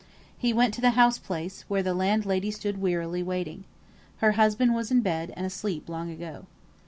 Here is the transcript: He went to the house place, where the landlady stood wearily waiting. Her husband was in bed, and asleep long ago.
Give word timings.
He 0.35 0.51
went 0.51 0.73
to 0.73 0.81
the 0.81 0.97
house 0.97 1.19
place, 1.19 1.63
where 1.67 1.83
the 1.83 1.93
landlady 1.93 2.49
stood 2.49 2.81
wearily 2.81 3.21
waiting. 3.21 3.65
Her 4.17 4.31
husband 4.31 4.73
was 4.73 4.89
in 4.89 5.01
bed, 5.01 5.31
and 5.37 5.45
asleep 5.45 5.87
long 5.87 6.09
ago. 6.09 6.47